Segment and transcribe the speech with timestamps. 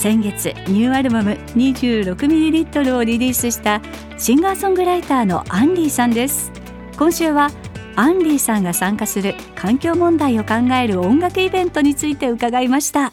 [0.00, 3.82] 先月ニューアルバム 26ml をリリースした
[4.16, 6.50] シンガーソングライターのアンリーさんです。
[6.96, 7.50] 今週は
[7.96, 13.12] アンリーさんが参加する環境問題を考える音楽イベントについて伺いました。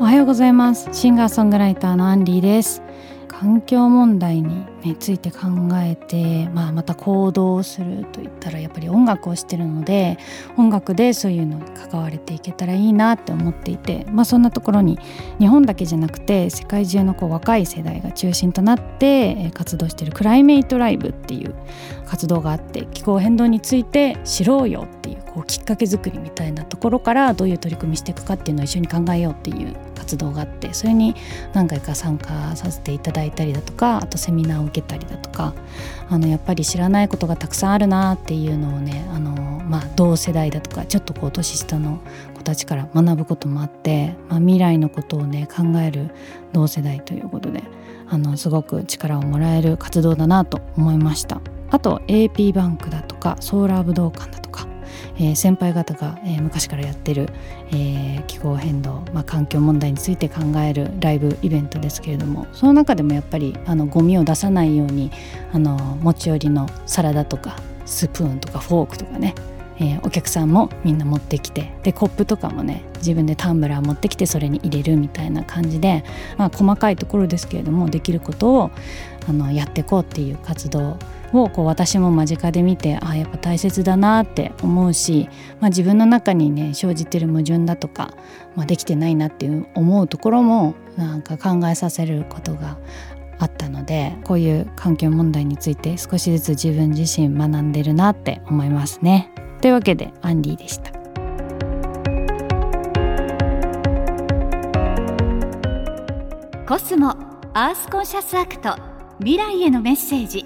[0.00, 0.88] おはようございます。
[0.90, 2.82] シンガーソングライターのアンリーです。
[3.28, 5.38] 環境問題に、ね、ついて考
[5.74, 10.18] えて、まあ、また行動するといったらやっぱり音楽をしてるので
[10.56, 14.98] 音楽でそういうのに関われていけたらいいなって思っていて、まあ、そんなところに
[15.40, 21.54] 日本だけじゃなくて世界中のこう若い世代が中心となって活動してるクライメイトライブっていう
[22.06, 31.14] 活動があって気候変動について知ろうよっていうこうきっかけ作りみたいなところからどういう取り組みしていくかっていうのを一緒に考えようっていう活動があってそれに
[31.52, 35.54] 何回か参加させていただいたりだとかあとセミナーを受けたりだとか
[36.08, 39.32] あのやっぱり知らないことがたくさんあるなっていうのをねあの、
[39.64, 42.00] まあ、同世代だとかちょっとこう年下の
[42.34, 46.10] 子たちから学ぶこともあって、まあ、未来のことをね考える
[46.52, 47.62] 同世代ということで
[48.08, 51.40] あのすごく力をもらえる活動だなと思いました。
[51.70, 54.47] あと AP バンクだとかソーラー武道館だとか
[55.18, 57.28] えー、先輩方が、えー、昔からやってる、
[57.70, 65.10] えー、気候変動、まあ、環境問題について考えるライブイベントですけれどもその中でもやっぱりあのゴミを出さないように
[65.52, 69.34] あの持ち寄りのサラダとかスプーンとかフォークとかね
[69.80, 76.04] えー、お客さんもみんな持ってきてでコップとかもね自分でタンブラー持ってきてそれに入れるみたいな感じで、
[76.36, 78.70] まあ、細かいところですけれどもできることを
[79.28, 80.98] あのやっていこうっていう活動
[81.32, 85.28] をこう私も間近で見てあやっぱ大切だなって思うし、
[85.60, 88.14] まあ、自分の中にね生じてる矛盾だとか、
[88.56, 92.78] まあ、できてないなっていう思うところもなんか考えさせることが
[93.38, 99.30] あったのでこういう環境問題について少しずつ自分自身学んでるなって思いますね。
[99.60, 100.92] というわけで Anly でした。
[106.66, 107.16] コスモ
[107.54, 108.76] アースコンシャスアクト
[109.20, 110.44] 未来へのメッセージ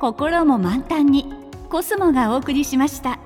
[0.00, 1.32] 心も満タンに
[1.68, 3.25] コスモがお送りしました。